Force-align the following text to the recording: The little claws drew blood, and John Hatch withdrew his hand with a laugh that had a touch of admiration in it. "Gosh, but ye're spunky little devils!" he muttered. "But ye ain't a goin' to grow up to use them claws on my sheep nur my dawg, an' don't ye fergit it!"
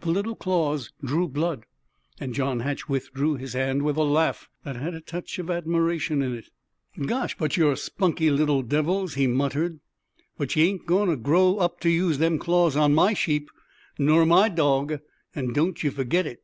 The 0.00 0.10
little 0.10 0.34
claws 0.34 0.92
drew 1.00 1.28
blood, 1.28 1.64
and 2.18 2.34
John 2.34 2.58
Hatch 2.58 2.88
withdrew 2.88 3.36
his 3.36 3.52
hand 3.52 3.82
with 3.84 3.96
a 3.96 4.02
laugh 4.02 4.48
that 4.64 4.74
had 4.74 4.94
a 4.94 5.00
touch 5.00 5.38
of 5.38 5.48
admiration 5.48 6.22
in 6.22 6.34
it. 6.34 6.48
"Gosh, 7.06 7.36
but 7.38 7.56
ye're 7.56 7.76
spunky 7.76 8.30
little 8.32 8.62
devils!" 8.62 9.14
he 9.14 9.28
muttered. 9.28 9.78
"But 10.36 10.56
ye 10.56 10.64
ain't 10.70 10.82
a 10.82 10.86
goin' 10.86 11.08
to 11.08 11.14
grow 11.16 11.58
up 11.58 11.78
to 11.82 11.88
use 11.88 12.18
them 12.18 12.36
claws 12.36 12.74
on 12.74 12.96
my 12.96 13.14
sheep 13.14 13.48
nur 13.96 14.26
my 14.26 14.48
dawg, 14.48 14.94
an' 15.36 15.52
don't 15.52 15.80
ye 15.84 15.88
fergit 15.90 16.26
it!" 16.26 16.42